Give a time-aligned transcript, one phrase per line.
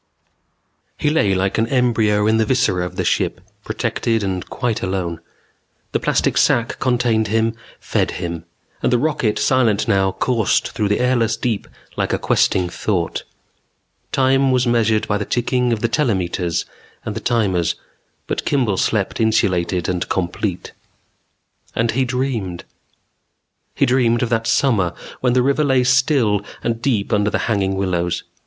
[0.97, 5.19] _He lay like an embryo in the viscera of the ship, protected and quite alone.
[5.91, 8.45] The plastic sac contained him, fed him;
[8.81, 11.67] and the rocket, silent now, coursed through the airless deep
[11.97, 13.25] like a questing thought.
[14.11, 16.65] Time was measured by the ticking of the telemeters
[17.05, 17.75] and the timers,
[18.25, 20.71] but Kimball slept insulated and complete.
[21.75, 22.63] And he dreamed.
[23.75, 27.75] He dreamed of that summer when the river lay still and deep under the hanging
[27.75, 28.23] willows.